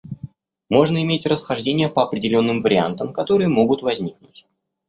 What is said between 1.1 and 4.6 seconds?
расхождения по определенным вариантам, которые могут возникнуть.